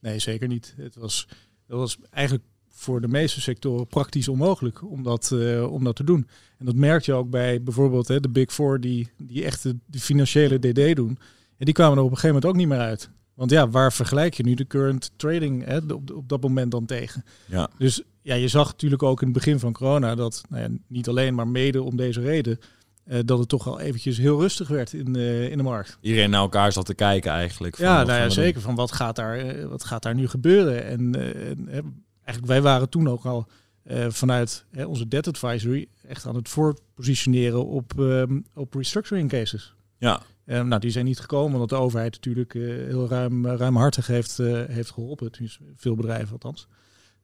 [0.00, 0.74] nee zeker niet.
[0.76, 1.26] Het was,
[1.66, 2.44] het was eigenlijk
[2.84, 6.28] voor de meeste sectoren praktisch onmogelijk om dat, eh, om dat te doen.
[6.58, 9.76] En dat merk je ook bij bijvoorbeeld hè, de Big Four die, die echt de,
[9.86, 11.18] de financiële DD doen.
[11.58, 13.10] En die kwamen er op een gegeven moment ook niet meer uit.
[13.34, 16.86] Want ja, waar vergelijk je nu de current trading hè, op, op dat moment dan
[16.86, 17.24] tegen?
[17.46, 17.68] Ja.
[17.78, 21.08] Dus ja, je zag natuurlijk ook in het begin van corona dat, nou ja, niet
[21.08, 22.58] alleen, maar mede om deze reden,
[23.04, 25.98] eh, dat het toch al eventjes heel rustig werd in, eh, in de markt.
[26.00, 27.76] Iedereen naar elkaar zat te kijken eigenlijk.
[27.76, 28.60] van Ja, nou ja, zeker.
[28.60, 30.84] Van wat gaat daar, wat gaat daar nu gebeuren?
[30.84, 33.46] En, eigenlijk, wij waren toen ook al
[33.82, 39.74] eh, vanuit hè, onze debt advisory echt aan het voorpositioneren op, ehm, op restructuring cases.
[39.98, 44.38] Ja, nou, die zijn niet gekomen, omdat de overheid natuurlijk eh, heel ruim, ruimhartig heeft,
[44.38, 45.32] eh, heeft geholpen.
[45.32, 46.68] Tenminste, veel bedrijven althans.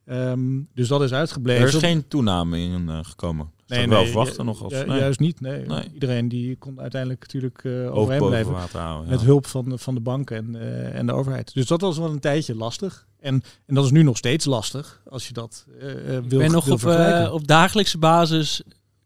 [0.04, 1.62] Ehm, dus dat is uitgebleven.
[1.62, 3.50] er is geen toename in gekomen.
[3.66, 4.62] Nee, nee, wel verwachten nog.
[4.62, 4.98] Of, ju- nee.
[4.98, 5.40] Juist niet.
[5.40, 5.66] Nee.
[5.66, 5.90] Nee.
[5.92, 8.80] Iedereen die kon uiteindelijk natuurlijk uh, overeind blijven.
[8.80, 9.10] houden.
[9.10, 11.54] Met hulp van, de- van de banken en, en de overheid.
[11.54, 13.06] Dus dat was wel een tijdje lastig.
[13.20, 16.28] En, en dat is nu nog steeds lastig als je dat eh, eh, wil Ik
[16.38, 18.62] ben nog wil op, eh, op dagelijkse basis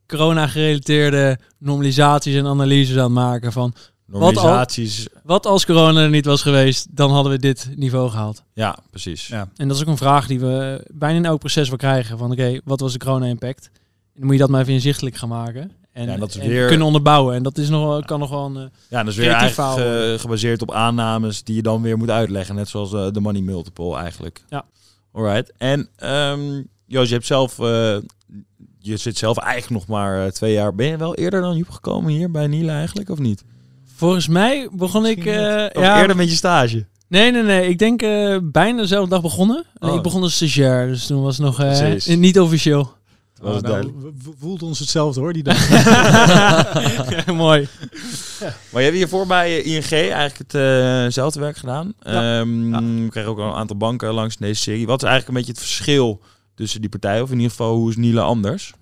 [0.06, 3.74] corona-gerelateerde normalisaties en analyses aan het maken van
[4.06, 5.06] Normalisaties.
[5.22, 8.42] Wat als corona er niet was geweest, dan hadden we dit niveau gehaald.
[8.52, 9.26] Ja, precies.
[9.26, 9.48] Ja.
[9.56, 12.18] En dat is ook een vraag die we bijna in elk proces wel krijgen.
[12.18, 13.64] Van oké, wat was de corona-impact?
[13.64, 13.80] En
[14.14, 15.70] dan moet je dat maar even inzichtelijk gaan maken.
[15.94, 17.34] En, Ja, en dat is en weer- kunnen onderbouwen.
[17.34, 18.56] En dat is nog wel, kan nog wel een...
[18.56, 22.54] eh, Ja, dat is weer eigenlijk gebaseerd op aannames die je dan weer moet uitleggen.
[22.54, 24.44] Net zoals eh, de money multiple eigenlijk.
[24.48, 24.64] Ja.
[25.12, 25.52] Alright.
[25.58, 26.40] En ehm
[26.86, 27.58] Joost, je hebt zelf...
[27.58, 27.96] eh,
[28.78, 30.74] je zit zelf eigenlijk nog maar twee jaar...
[30.74, 33.44] Ben je wel eerder dan Joep gekomen hier bij Niele eigenlijk, of niet?
[33.96, 35.16] Volgens mij begon ik...
[35.24, 35.42] Misschien
[35.82, 36.86] ja, eerder met je stage?
[37.08, 37.68] Nee, nee, nee.
[37.68, 38.00] Ik denk
[38.52, 39.64] bijna dezelfde dag begonnen.
[39.78, 39.94] En Oh.
[39.96, 42.92] Ik begon als stagiair, dus toen was het nog niet officieel.
[43.42, 43.92] Oh, nou,
[44.38, 45.68] voelt ons hetzelfde hoor, die dag.
[47.26, 47.68] Mooi.
[48.40, 50.52] Maar je hebt hiervoor bij eh, ING eigenlijk
[51.04, 51.94] hetzelfde werk gedaan.
[52.00, 52.40] Ja.
[52.40, 54.86] Ehm, We krijgen ook al een aantal banken langs in deze serie.
[54.86, 56.20] Wat is eigenlijk een beetje het verschil
[56.54, 57.22] tussen die partijen?
[57.22, 58.74] Of in ieder geval, hoe is Niele anders?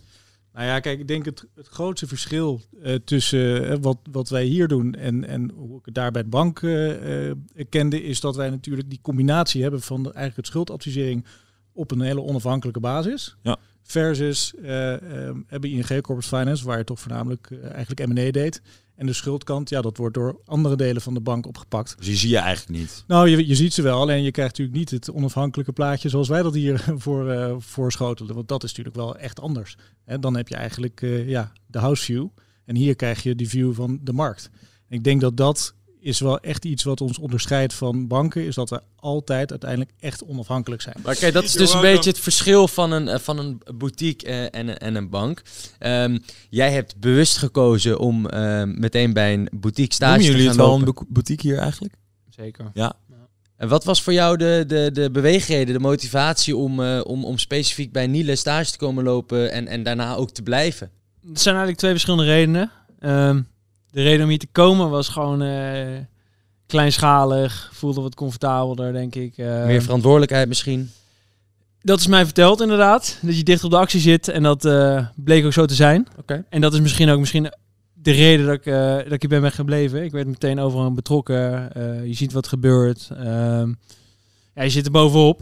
[0.55, 4.45] Nou ja, kijk, ik denk het, het grootste verschil eh, tussen eh, wat, wat wij
[4.45, 7.37] hier doen en, en hoe ik het daar bij de bank eh, eh,
[7.69, 11.25] kende, is dat wij natuurlijk die combinatie hebben van de, eigenlijk het schuldadvisering
[11.73, 13.37] op een hele onafhankelijke basis.
[13.43, 13.57] Ja.
[13.83, 18.63] Versus eh eh, hebben ING Corporate Finance, waar je toch voornamelijk eh, eigenlijk M&A deed.
[18.95, 21.95] En de schuldkant, ja, dat wordt door andere delen van de bank opgepakt.
[21.97, 23.05] Dus die zie je eigenlijk niet.
[23.07, 26.29] Nou, je, je ziet ze wel, alleen je krijgt natuurlijk niet het onafhankelijke plaatje zoals
[26.29, 28.35] wij dat hier voor, eh voorschotelen.
[28.35, 29.77] Want dat is natuurlijk wel echt anders.
[30.05, 32.27] En dan heb je eigenlijk ja, de house view.
[32.65, 34.51] En hier krijg je die view van de markt.
[34.89, 38.55] En ik denk dat dat is wel echt iets wat ons onderscheidt van banken, is
[38.55, 40.97] dat we altijd uiteindelijk echt onafhankelijk zijn.
[41.03, 44.43] Kijk, dat is dus een beetje het verschil van een, eh, van een boutique eh,
[44.61, 45.43] en, een- en een bank.
[45.79, 46.19] Ehm,
[46.51, 50.59] jij hebt bewust gekozen om ehm, meteen bij een boutique stage Noemen te jullie gaan
[50.59, 50.89] het wel lopen.
[50.89, 51.95] een bo- boutique hier eigenlijk?
[52.29, 52.71] Zeker.
[53.57, 57.39] En wat was voor jou de, de, de beweegreden, de motivatie om, eh, om, om
[57.39, 60.91] specifiek bij Niele stage te komen lopen en, en daarna ook te blijven?
[61.23, 62.71] Er zijn eigenlijk twee verschillende redenen.
[62.99, 63.41] Ehm,
[63.93, 65.99] de reden om hier te komen was gewoon eh,
[66.67, 69.39] kleinschalig, voelde wat comfortabeler, denk ik.
[69.39, 70.91] Eh, Meer verantwoordelijkheid misschien?
[71.81, 75.07] dat is mij verteld inderdaad, dat je dicht op de actie zit en dat eh,
[75.17, 76.09] bleek ook zo te zijn.
[76.19, 76.45] Oké.
[76.49, 77.53] En dat is misschien ook misschien
[77.93, 78.65] de reden dat ik,
[79.05, 80.05] dat ik hier ben gebleven.
[80.05, 81.71] Ik werd meteen overal betrokken.
[82.09, 83.11] je ziet wat gebeurt.
[83.13, 83.73] Ehm,
[84.55, 85.41] ja, je zit er bovenop.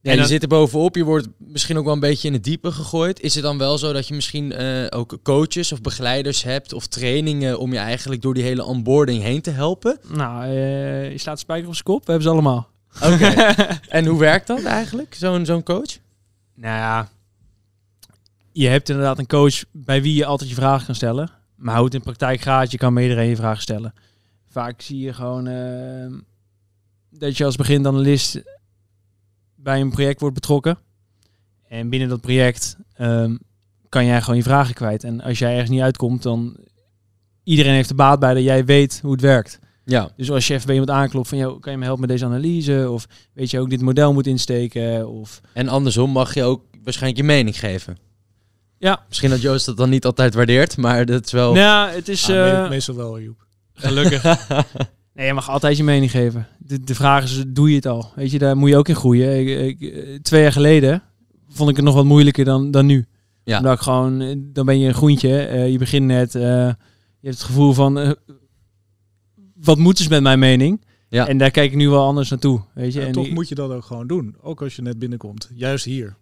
[0.00, 2.44] Ja, En je zit er bovenop, je wordt misschien ook wel een beetje in het
[2.44, 3.20] diepe gegooid.
[3.20, 6.86] Is het dan wel zo dat je misschien eh, ook coaches of begeleiders hebt of
[6.86, 9.98] trainingen om je eigenlijk door die hele onboarding heen te helpen?
[10.08, 11.98] Nou, eh, je slaat de spijker op zijn kop.
[12.06, 12.68] We hebben ze allemaal.
[13.02, 13.24] Oké.
[13.98, 15.98] en hoe werkt dat eigenlijk, zo'n zo'n coach?
[16.54, 17.08] Nou ja,
[18.52, 21.30] je hebt inderdaad een coach bij wie je altijd je vragen kan stellen.
[21.54, 23.94] Maar hoe het in praktijk gaat, je kan bij iedereen je vragen stellen.
[24.50, 26.18] Vaak zie je gewoon eh,
[27.10, 28.42] dat je als beginanalist
[29.62, 30.78] bij een project wordt betrokken.
[31.68, 33.36] En binnen dat project ehm,
[33.88, 35.04] kan jij gewoon je vragen kwijt.
[35.04, 36.56] En als jij ergens niet uitkomt, dan
[37.44, 39.58] iedereen heeft er baat bij dat jij weet hoe het werkt.
[39.84, 40.10] Ja.
[40.16, 42.24] Dus als je even bij iemand aanklopt van, joh, kan je me helpen met deze
[42.24, 42.90] analyse?
[42.90, 45.08] Of weet je ook dit model moet insteken?
[45.08, 47.96] Of En andersom mag je ook waarschijnlijk je mening geven.
[48.78, 51.52] ja, Misschien dat Joost dat dan niet altijd waardeert, maar dat is wel...
[51.54, 53.46] Nou, het is Ah, eh, meestal wel, Joep.
[53.72, 54.22] gelukkig.
[55.18, 56.46] nee, je mag altijd je mening geven.
[56.58, 58.12] De, de vraag is, doe je het al?
[58.14, 59.38] Weet je, daar moet je ook in groeien.
[59.40, 61.02] Ik, ik, eh, twee jaar geleden
[61.48, 63.06] vond ik het nog wat moeilijker dan, dan nu.
[63.44, 63.56] Ja.
[63.58, 65.38] Omdat ik gewoon, eh, dan ben je een groentje.
[65.38, 66.34] eh, je begint net.
[66.34, 66.42] eh,
[67.20, 68.16] je hebt het gevoel van,
[69.54, 70.84] wat moeten ze met mijn mening?
[71.08, 71.26] Ja.
[71.28, 72.60] En daar kijk ik nu wel anders naartoe.
[72.74, 73.00] Weet je?
[73.00, 74.36] Ja, en toch die- moet je dat ook gewoon doen.
[74.40, 75.50] Ook als je net binnenkomt.
[75.54, 76.16] Juist hier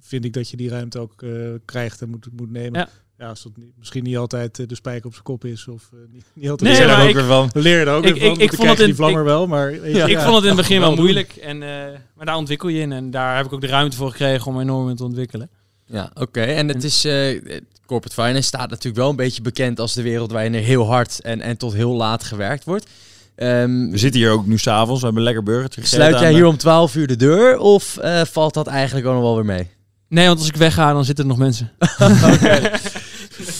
[0.00, 1.30] vind ik dat je die ruimte ook eh,
[1.64, 2.80] krijgt en moet, moet nemen.
[2.80, 2.88] Ja.
[3.18, 3.28] Ja.
[3.28, 5.68] als dat niet, misschien niet altijd eh, de spijker op zijn kop is.
[5.68, 7.50] Of eh, niet, niet altijd Nee, zelf ook ik- weer van.
[7.52, 9.70] We leren ook Ik- weer van, ik- vond het in- die vlammer ik- wel, maar...
[9.72, 10.22] je, ik ja.
[10.22, 11.32] vond het in het begin wel moeilijk.
[11.36, 11.68] En, eh,
[12.14, 12.92] maar daar ontwikkel je in.
[12.92, 15.50] En daar heb ik ook de ruimte voor gekregen om enorm in te ontwikkelen.
[15.86, 16.40] Ja, oké.
[16.40, 17.04] En het is...
[17.04, 17.40] eh,
[17.86, 21.20] corporate finance staat natuurlijk wel een beetje bekend als de wereld waarin er heel hard
[21.20, 22.86] en, en tot heel laat gewerkt wordt.
[23.34, 26.04] Ehm, We zitten hier ook nu s'avonds, we hebben lekker burgertje gegeten.
[26.06, 29.22] sluit jij hier om 12 uur de deur of eh, valt dat eigenlijk ook nog
[29.22, 29.70] wel weer mee?
[30.08, 31.70] Nee, want als ik wegga, dan zitten er nog mensen.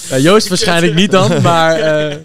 [0.09, 2.21] Ja, Joost waarschijnlijk niet dan, maar eh, eh,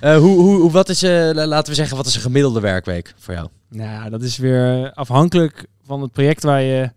[0.00, 3.34] hoe, hoe, hoe- wat is, eh, laten we zeggen, wat is een gemiddelde werkweek voor
[3.34, 3.48] jou?
[3.68, 6.90] Nou, ja, dat is weer afhankelijk van het project waar je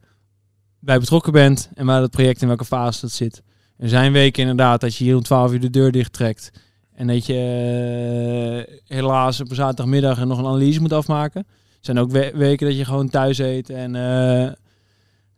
[0.80, 3.42] bij betrokken bent en waar het project in welke fase dat zit.
[3.78, 6.52] Er zijn weken inderdaad dat je hier om 12 uur de deur dicht trekt
[6.96, 11.42] en dat je helaas op een zaterdagmiddag nog een analyse moet afmaken.
[11.50, 14.52] Er zijn ook we- weken dat je gewoon thuis eet en eh,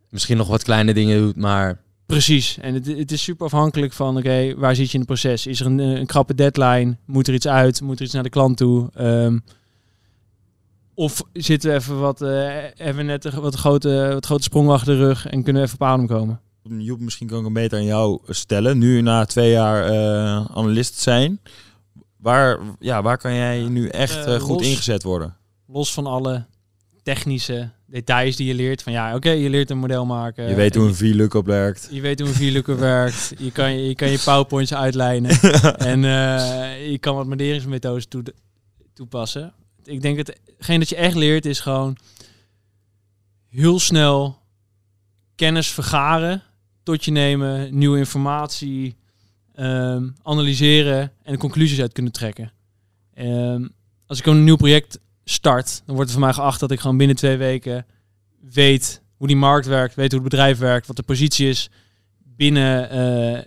[0.09, 2.57] Misschien nog wat kleine dingen doet, maar Precies.
[2.57, 5.47] En het, het is super afhankelijk van, oké, waar zit je in het proces?
[5.47, 6.97] Is er een, eh, een krappe deadline?
[7.05, 7.81] Moet er iets uit?
[7.81, 8.89] Moet er iets naar de klant toe?
[8.93, 9.39] Ehm,
[10.93, 14.97] of zitten we even wat, hebben we net een wat grote, wat grote sprong achter
[14.97, 16.41] de rug en kunnen we even op adem komen?
[16.63, 18.77] Joep, misschien kan ik hem beter aan jou stellen.
[18.77, 21.41] Nu na twee jaar eh, analist zijn.
[22.17, 24.67] waar, ja, waar kan jij nu echt goed los.
[24.67, 25.35] ingezet worden?
[25.65, 26.45] Los van alle
[27.03, 28.83] technische details die je leert.
[28.83, 30.49] Van ja, oké, je leert een model maken.
[30.49, 31.87] je weet hoe een VLOOKUP werkt.
[31.91, 33.33] Je weet hoe een VLOOKUP werkt.
[33.37, 35.31] Je kan je, kan je PowerPoints uitlijnen.
[35.91, 38.23] en eh, je kan wat moderingsmethodes toe,
[38.93, 39.53] toepassen.
[39.83, 41.97] Ik denk dat hetgeen dat je echt leert is gewoon
[43.49, 44.37] heel snel
[45.35, 46.43] kennis vergaren,
[46.83, 48.95] tot je nemen, nieuwe informatie
[49.53, 52.51] ehm, analyseren en conclusies uit kunnen trekken.
[53.13, 53.67] Ehm,
[54.05, 56.97] als ik een nieuw project start, dan wordt er van mij geacht dat ik gewoon
[56.97, 57.85] binnen twee weken
[58.41, 61.69] weet hoe die markt werkt, weet hoe het bedrijf werkt, wat de positie is
[62.35, 63.43] binnen eh,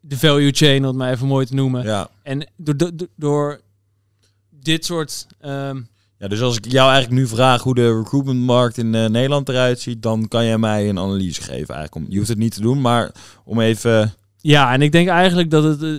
[0.00, 1.84] de value chain, om het maar even mooi te noemen.
[1.84, 2.08] Ja.
[2.22, 3.60] En door, door, door
[4.50, 5.80] dit soort ehm,
[6.20, 9.80] ja, dus als ik jou eigenlijk nu vraag hoe de recruitmentmarkt in eh, Nederland eruit
[9.80, 11.94] ziet, dan kan jij mij een analyse geven eigenlijk.
[11.94, 13.12] Om, je hoeft het niet te doen, maar
[13.44, 14.14] om even...
[14.36, 15.90] Ja, en ik denk eigenlijk dat het, eh,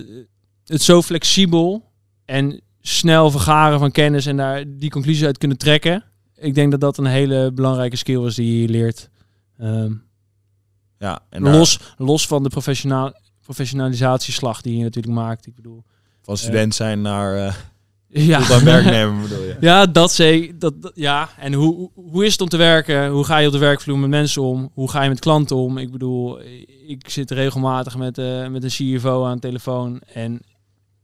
[0.66, 1.90] het zo flexibel
[2.24, 6.04] en snel vergaren van kennis en daar die conclusies uit kunnen trekken.
[6.36, 9.10] Ik denk dat dat een hele belangrijke skill is die je leert.
[9.58, 9.92] Ehm,
[10.98, 15.46] Ja, en daar- los, los van de professional, professionalisatieslag die je natuurlijk maakt.
[15.46, 15.82] Ik bedoel,
[16.22, 17.54] van student zijn naar eh
[18.28, 18.62] ja.
[18.64, 19.56] werknemer bedoel je.
[19.70, 20.58] Ja, dat zeker.
[20.58, 23.08] Dat, dat- ja, en hoe, hoe- is het om te werken?
[23.10, 24.70] Hoe ga je op de werkvloer met mensen om?
[24.74, 25.78] Hoe ga je met klanten om?
[25.78, 26.40] Ik bedoel,
[26.86, 30.00] ik zit regelmatig met, eh, met een CFO aan de telefoon.
[30.14, 30.40] En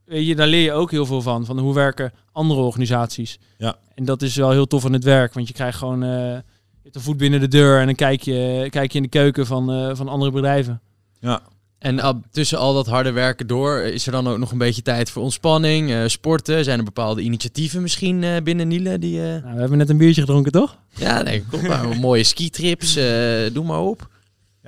[0.08, 1.44] weet je, daar leer je ook heel veel van.
[1.46, 3.38] Van hoe werken andere organisaties.
[3.58, 3.76] Ja.
[3.94, 5.34] En dat is wel heel tof aan het werk.
[5.34, 7.78] Want je krijgt gewoon eh, je hebt een voet binnen de deur.
[7.80, 10.80] En dan kijk je, kijk je in de keuken van, eh, van andere bedrijven.
[11.20, 11.40] Ja,
[11.78, 14.58] En al- tussen al dat harde werken door, eh, is er dan ook nog een
[14.58, 16.64] beetje tijd voor ontspanning, eh, sporten?
[16.64, 18.98] Zijn er bepaalde initiatieven misschien eh, binnen Niele?
[18.98, 20.76] Die, eh, Nou, we hebben net een biertje gedronken, toch?
[20.94, 21.98] Ja, nee, kom maar.
[21.98, 23.04] mooie skitrips, eh
[23.52, 24.08] doe maar op.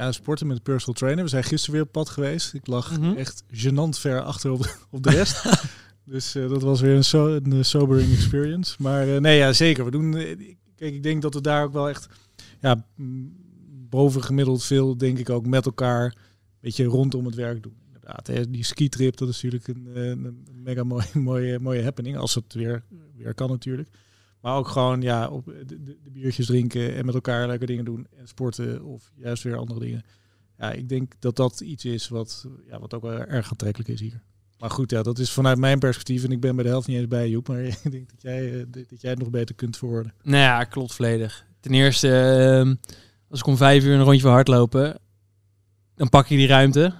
[0.00, 1.24] Ja, sporten met de personal trainer.
[1.24, 2.54] We zijn gisteren weer op pad geweest.
[2.54, 3.16] Ik lag Mhm.
[3.16, 5.44] echt gênant ver achter op de, op de rest.
[6.04, 8.76] dus eh, dat was weer een, so een eh, sobering experience.
[8.78, 9.84] Maar eh, nee, ja, zeker.
[9.84, 10.12] We doen,
[10.76, 12.08] kijk, ik denk dat we daar ook wel echt
[12.60, 13.36] ja, mm,
[13.88, 16.12] bovengemiddeld veel, denk ik, ook met elkaar een
[16.60, 17.74] beetje rondom het werk doen.
[17.86, 18.50] Inderdaad, hè.
[18.50, 22.16] die skitrip, dat is natuurlijk een, een mega mooie, mooie, mooie happening.
[22.16, 22.82] Als het weer,
[23.16, 23.88] weer kan natuurlijk.
[24.40, 27.84] Maar ook gewoon ja, op de, de, de biertjes drinken en met elkaar leuke dingen
[27.84, 28.06] doen.
[28.16, 30.02] En sporten of juist weer andere dingen.
[30.58, 34.00] Ja, ik denk dat dat iets is wat, ja, wat ook wel erg aantrekkelijk is
[34.00, 34.22] hier.
[34.58, 36.24] Maar goed, ja, dat is vanuit mijn perspectief.
[36.24, 37.48] En ik ben bij de helft niet eens bij Joep.
[37.48, 40.14] Maar ik denk dat jij, eh, dat jij het nog beter kunt verwoorden.
[40.22, 41.46] Nou ja, klopt volledig.
[41.60, 42.74] Ten eerste, ehm,
[43.28, 44.98] als ik om vijf uur een rondje wil hardlopen,
[45.94, 46.94] dan pak je die ruimte.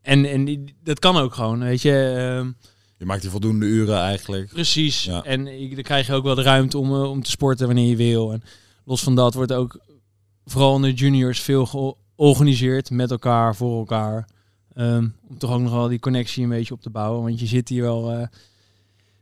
[0.00, 2.14] En, en dat kan ook gewoon, weet je.
[2.16, 2.52] ehm,
[2.98, 4.48] je maakt die voldoende uren eigenlijk.
[4.48, 5.04] precies.
[5.04, 5.22] Ja.
[5.22, 7.88] En ik, dan krijg je ook wel de ruimte om, eh, om te sporten wanneer
[7.88, 8.32] je wil.
[8.32, 8.42] En
[8.84, 9.80] los van dat wordt ook
[10.44, 14.28] vooral in de juniors veel georganiseerd met elkaar, voor elkaar.
[14.74, 17.22] Ehm, om toch ook nog wel die connectie een beetje op te bouwen.
[17.22, 18.26] Want je zit hier wel eh,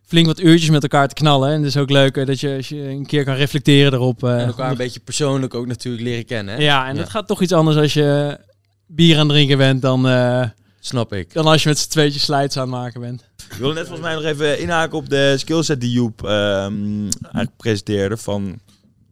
[0.02, 1.50] flink wat uurtjes met elkaar te knallen.
[1.50, 4.24] En het is ook leuk eh, dat je, als je een keer kan reflecteren erop.
[4.24, 6.54] eh, En elkaar een beetje persoonlijk ook natuurlijk leren kennen.
[6.54, 6.60] Hè?
[6.62, 7.00] Ja, en Ja.
[7.00, 8.38] dat gaat toch iets anders als je
[8.86, 10.48] bier aan het drinken bent dan, eh,
[10.86, 11.32] Snap ik.
[11.32, 13.28] dan als je met z'n tweetjes slides aan het maken bent.
[13.50, 17.56] Ik wil net volgens mij nog even inhaken op de skillset die Joep ehm, eigenlijk
[17.56, 18.16] presenteerde.
[18.16, 18.60] Van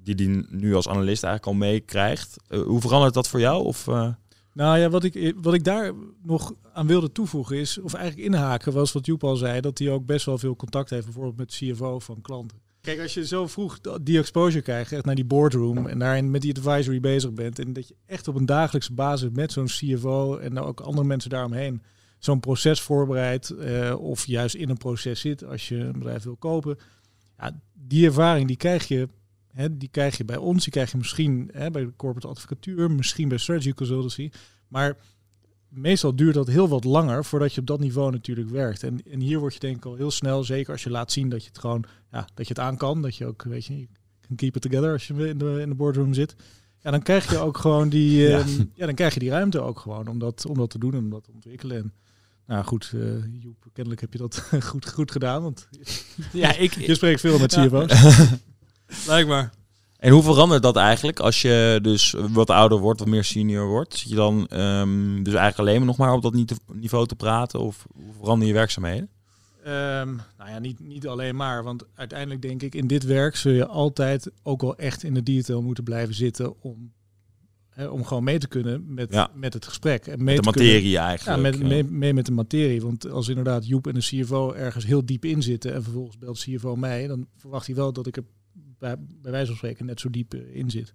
[0.02, 2.36] die die nu als analist eigenlijk al meekrijgt.
[2.48, 3.64] Eh, hoe verandert dat voor jou?
[3.64, 4.08] Of, eh,
[4.52, 8.72] Nou ja, wat ik, wat ik daar nog aan wilde toevoegen is, of eigenlijk inhaken,
[8.72, 11.54] was wat Joep al zei, dat hij ook best wel veel contact heeft, bijvoorbeeld met
[11.54, 12.58] CFO van klanten.
[12.84, 16.42] Kijk, als je zo vroeg die exposure krijgt, echt naar die boardroom en daarin met
[16.42, 20.36] die advisory bezig bent, en dat je echt op een dagelijkse basis met zo'n CFO
[20.36, 21.82] en ook andere mensen daaromheen
[22.18, 26.36] zo'n proces voorbereidt, eh, of juist in een proces zit als je een bedrijf wil
[26.36, 26.78] kopen.
[27.38, 29.08] Ja, die ervaring die krijg je
[29.54, 32.90] Hè, die krijg je bij ons, die krijg je misschien hè, bij de corporate advocatuur,
[32.90, 34.30] misschien bij strategy consultancy.
[34.68, 34.96] Maar
[35.74, 38.82] meestal duurt dat heel wat langer voordat je op dat niveau natuurlijk werkt.
[38.82, 41.28] En, en hier word je denk ik al heel snel, zeker als je laat zien
[41.28, 43.02] dat je het gewoon, ja, dat je het aan kan.
[43.02, 43.86] Dat je ook, weet je,
[44.26, 46.36] can keep it together als je in de, in de boardroom zit.
[46.78, 48.38] Ja, dan krijg je ook gewoon die, Ja.
[48.38, 48.44] ja.
[48.74, 50.98] ja, dan krijg je die ruimte ook gewoon om dat, om dat te doen en
[50.98, 51.76] om dat te ontwikkelen.
[51.76, 51.92] En,
[52.46, 55.68] nou goed, eh Joep, kennelijk heb je dat goed, goed gedaan, want
[56.32, 56.72] Ja, ik...
[56.86, 57.66] je spreekt veel met Ja.
[57.66, 58.28] CFO's.
[59.04, 59.52] Blijkbaar.
[60.04, 63.94] En hoe verandert dat eigenlijk als je dus wat ouder wordt, wat meer senior wordt?
[63.96, 67.14] Zit je dan ehm, dus eigenlijk alleen maar nog maar op dat ni- niveau te
[67.16, 67.60] praten?
[67.60, 69.08] Of hoe veranderen je werkzaamheden?
[69.64, 71.62] Ehm, nou ja, niet, niet alleen maar.
[71.62, 75.22] Want uiteindelijk denk ik, in dit werk zul je altijd ook wel echt in de
[75.22, 76.92] detail moeten blijven zitten om,
[77.90, 79.30] om gewoon mee te kunnen met, Ja.
[79.34, 80.06] met het gesprek.
[80.06, 81.42] En mee Met de te kunnen- materie ja, eigenlijk.
[81.42, 81.66] met, ja.
[81.66, 82.82] mee, mee met de materie.
[82.82, 86.38] Want als inderdaad Joep en de CFO ergens heel diep in zitten en vervolgens belt
[86.38, 88.24] CFO mij, dan verwacht hij wel dat ik er
[88.78, 90.92] bij, bij wijze van spreken net zo diep eh, in zit.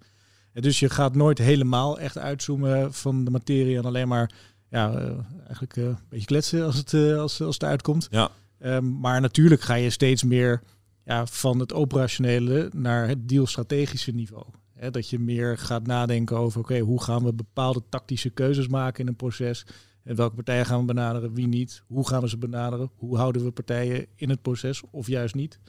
[0.54, 4.32] En dus je gaat nooit helemaal echt uitzoomen van de materie en alleen maar
[4.70, 8.08] ja, eh, eigenlijk eh, een beetje kletsen als het, als, als het uitkomt.
[8.12, 8.32] Ja.
[8.60, 10.62] Ehm, maar natuurlijk ga je steeds meer
[11.06, 14.46] ja, van het operationele naar het dealstrategische niveau.
[14.92, 19.08] Dat je meer gaat nadenken over, oké, hoe gaan we bepaalde tactische keuzes maken in
[19.08, 19.66] een proces?
[20.04, 21.84] En welke partijen gaan we benaderen, wie niet?
[21.88, 22.92] Hoe gaan we ze benaderen?
[22.96, 25.60] Hoe houden we partijen in het proces of juist niet?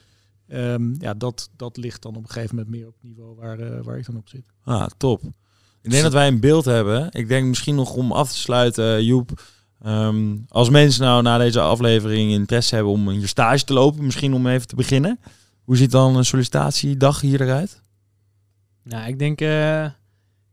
[0.50, 3.58] Ehm, ja, dat, dat ligt dan op een gegeven moment meer op het niveau waar,
[3.58, 4.46] eh, waar ik dan op zit.
[4.64, 5.22] Ah, top.
[5.82, 7.08] Ik denk dat wij een beeld hebben.
[7.10, 9.42] Ik denk misschien nog om af te sluiten, Joep.
[9.82, 14.34] ehm, als mensen nou na deze aflevering interesse hebben om hier stage te lopen, misschien
[14.34, 15.20] om even te beginnen.
[15.64, 17.80] Hoe ziet dan een sollicitatiedag hier eruit?
[18.82, 19.86] Nou, ik denk eh,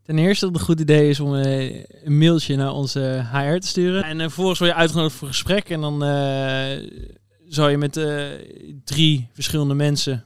[0.08, 3.58] ten eerste dat het een goed idee is om eh, een mailtje naar onze HR
[3.58, 4.04] te sturen.
[4.04, 5.70] En uh, vervolgens word je uitgenodigd voor een gesprek.
[5.70, 6.76] En dan eh,
[7.48, 8.22] zou je met eh,
[8.84, 10.24] drie verschillende mensen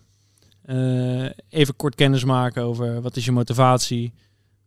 [0.65, 4.13] eh, even kort kennis maken over wat is je motivatie,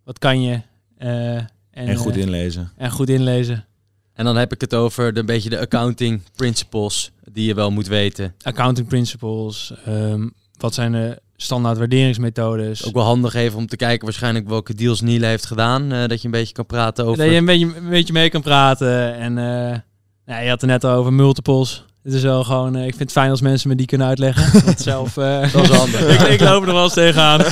[0.04, 0.62] wat kan je.
[0.98, 2.72] eh, en, En goed inlezen.
[2.78, 3.66] en goed inlezen.
[4.14, 7.72] En dan heb ik het over de, een beetje de accounting principles die je wel
[7.72, 8.36] moet weten.
[8.42, 12.86] Accounting principles, ehm, wat zijn de standaard waarderingsmethodes.
[12.86, 15.92] Ook wel handig even om te kijken waarschijnlijk welke deals Niel heeft gedaan.
[15.92, 17.18] eh, dat je een beetje kan praten over...
[17.24, 19.14] Dat je een beetje, een beetje mee kan praten.
[19.16, 19.80] En eh,
[20.26, 21.86] ja, je had het net al over multiples.
[22.06, 24.62] Het is wel gewoon, eh, ik vind het fijn als mensen me die kunnen uitleggen.
[24.66, 26.02] Want zelf, eh, Dat is handig.
[26.20, 27.38] ik, ik loop er wel eens tegenaan.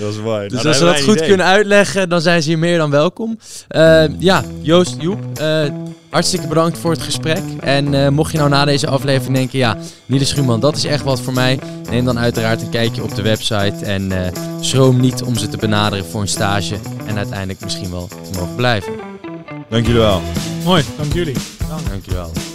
[0.00, 0.48] dat is waar.
[0.48, 3.38] Dus als ze dat goed kunnen uitleggen, dan zijn ze hier meer dan welkom.
[3.68, 5.18] Eh, ja, Joost, Joep,
[6.10, 7.42] hartstikke bedankt voor het gesprek.
[7.60, 11.20] En mocht je nou na deze aflevering denken, ja, Niels Schuurman, dat is echt wat
[11.20, 11.58] voor mij.
[11.90, 14.12] Neem dan uiteraard een kijkje op de website en
[14.60, 16.76] schroom niet om ze te benaderen voor een stage.
[17.06, 19.13] En uiteindelijk misschien wel te mogen blijven.
[19.68, 20.20] Dank jullie wel.
[20.64, 20.82] Mooi.
[20.96, 21.36] Dank jullie.
[21.88, 22.53] Dankjewel.